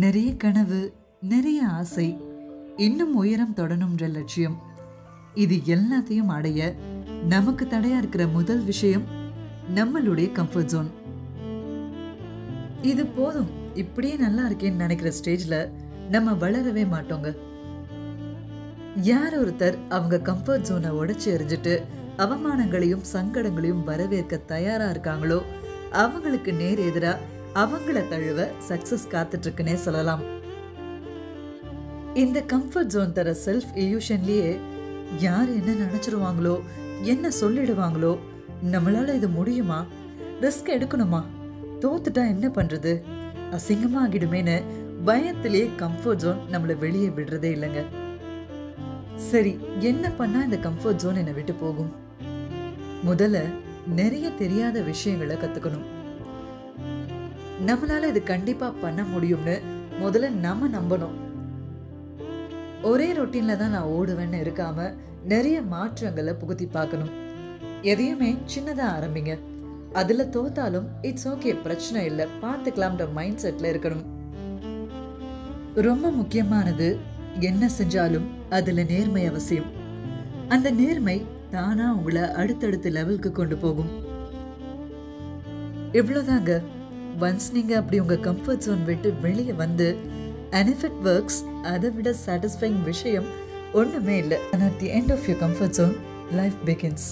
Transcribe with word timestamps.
நிறைய 0.00 0.36
கனவு 0.36 0.94
நிறைய 1.20 1.66
ஆசை 1.66 2.18
இன்னும் 2.76 3.14
உயரம் 3.14 3.54
தொடணும்ன்ற 3.56 4.10
லட்சியம். 4.10 4.62
இது 5.34 5.56
எல்லாத்தையும் 5.56 6.26
அடைய 6.26 6.74
நமக்கு 7.28 7.64
தடையா 7.64 7.98
இருக்கிற 7.98 8.26
முதல் 8.26 8.62
விஷயம் 8.64 9.02
நம்மளுடைய 9.74 10.28
கம்ஃபர்ட் 10.38 10.64
ஜோன் 10.64 10.90
இது 12.82 13.06
போதும். 13.06 13.50
இப்படியே 13.74 14.14
நல்லா 14.14 14.48
இருக்கேன்னு 14.48 14.82
நினைக்கிற 14.84 15.12
ஸ்டேஜ்ல 15.22 15.70
நம்ம 16.10 16.32
வளரவே 16.32 16.86
மாட்டோங்க. 16.94 17.36
யார் 18.96 19.36
ஒருத்தர் 19.42 19.78
அவங்க 19.88 20.32
கம்ஃபர்ட் 20.32 20.66
ஜோனை 20.70 20.92
உடைச்சு 21.00 21.28
எறிஞ்சிட்டு 21.34 21.82
அவமானங்களையும் 22.16 23.04
சங்கடங்களையும் 23.12 23.84
வரவேற்க 23.84 24.36
தயாரா 24.36 24.88
இருக்காங்களோ 24.88 25.42
அவங்களுக்கு 25.90 26.52
நேர் 26.52 26.78
எதிரா 26.78 27.14
அவங்கள 27.54 27.98
தழுவ 28.10 28.46
சக்சஸ் 28.68 29.10
காத்துட்டு 29.10 29.46
இருக்குன்னே 29.46 29.74
சொல்லலாம். 29.74 30.22
இந்த 32.14 32.44
கம்ஃபர்ட் 32.52 32.92
ஜோன் 32.94 33.12
தர 33.12 33.36
செல்ஃப் 33.44 33.70
இல்யூஷன்லயே 33.74 34.58
யார் 35.18 35.48
என்ன 35.48 35.72
நினைச்சிருவாங்களோ 35.72 36.60
என்ன 37.02 37.30
சொல்லிடுவாங்களோ 37.40 38.18
நம்மளால 38.72 39.14
இது 39.14 39.28
முடியுமா? 39.28 39.86
ரிஸ்க் 40.40 40.72
எடுக்கணுமா? 40.76 41.22
தோத்துட்டா 41.80 42.22
என்ன 42.28 42.48
பண்றது? 42.48 43.02
அசிங்கமா 43.50 44.00
ஆகிடுமேன்னு 44.04 44.62
பயத்திலேயே 45.06 45.68
கம்ஃபர்ட் 45.78 46.22
ஜோன் 46.24 46.40
நம்மளை 46.52 46.78
வெளியே 46.78 47.08
விடுறதே 47.08 47.50
இல்லைங்க. 47.56 47.82
சரி 49.16 49.58
என்ன 49.78 50.10
பண்ணா 50.10 50.42
இந்த 50.42 50.56
கம்ஃபர்ட் 50.56 51.02
ஜோன் 51.04 51.14
என்னை 51.14 51.32
விட்டு 51.32 51.52
போகும்? 51.52 51.92
முதல்ல 53.06 53.40
நிறைய 53.86 54.30
தெரியாத 54.30 54.80
விஷயங்களை 54.80 55.36
கத்துக்கணும். 55.36 55.88
நம்மளால 57.66 58.08
இது 58.08 58.22
கண்டிப்பா 58.22 58.70
பண்ண 58.80 59.02
முடியும்னு 59.02 59.60
முதல்ல 60.02 60.30
நம்ம 60.30 60.68
நம்பணும். 60.78 61.16
ஒரே 62.82 63.12
ரொட்டீன்ல 63.12 63.56
தான் 63.56 63.70
நான் 63.70 63.88
ஓடுவேன்னு 63.88 64.40
இருக்காம 64.44 64.94
நிறைய 65.24 65.62
மாற்றங்களை 65.62 66.34
புகுத்தி 66.34 66.66
பார்க்கணும். 66.70 67.10
எதையுமே 67.82 68.36
சின்னதா 68.54 68.86
ஆரம்பிங்க. 68.96 69.38
அதுல 69.92 70.24
தோத்தாலும் 70.24 70.86
இட்ஸ் 71.02 71.28
ஓகே 71.28 71.62
பிரச்சனை 71.62 72.04
இல்லை. 72.04 72.26
பார்த்துக்கலாம்ன்ற 72.42 73.12
மைண்ட் 73.12 73.40
செட்ல 73.42 73.62
இருக்கணும். 73.62 74.04
ரொம்ப 75.74 76.10
முக்கியமானது 76.10 76.98
என்ன 77.40 77.70
செஞ்சாலும் 77.78 78.26
அதுல 78.50 78.82
நேர்மை 78.82 79.26
அவசியம். 79.26 79.70
அந்த 80.48 80.70
நேர்மை 80.70 81.26
தானா 81.50 81.92
உங்களை 81.92 82.22
அடுத்தடுத்த 82.22 82.88
லெவலுக்கு 82.88 83.32
கொண்டு 83.32 83.56
போகும். 83.56 83.90
இவ்வளவுதாங்க. 85.92 86.62
ஒன்ஸ் 87.20 87.52
நீங்கள் 87.52 87.76
அப்படி 87.76 87.98
உங்க 88.00 88.14
கம்ஃபர்ட் 88.14 88.64
ஜோன் 88.66 88.84
விட்டு 88.84 89.14
வெளியே 89.20 89.52
வந்து 89.52 89.96
அனிஃபிட் 90.50 91.00
ஒர்க்ஸ் 91.04 91.62
அதை 91.62 91.90
விட 91.90 92.14
சாட்டிஸ்ஃபைங் 92.26 92.82
விஷயம் 92.82 93.24
ஒண்ணுமே 93.72 94.16
இல்லை. 94.16 94.38
And 94.50 94.62
at 94.62 94.78
the 94.78 94.88
end 94.88 95.12
of 95.12 95.24
your 95.26 95.40
comfort 95.44 95.70
zone 95.70 95.96
life 96.32 96.54
begins 96.64 97.06